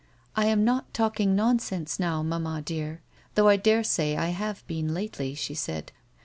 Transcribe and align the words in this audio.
"I 0.35 0.47
am 0.47 0.65
not 0.65 0.95
talking 0.95 1.35
nonsense 1.35 1.99
now, 1.99 2.23
mamma 2.23 2.63
dear, 2.65 3.03
though 3.35 3.43
1 3.45 3.59
daresay 3.59 4.17
I 4.17 4.29
have 4.29 4.65
been 4.65 4.95
lately," 4.95 5.35
she 5.35 5.53
said. 5.53 5.91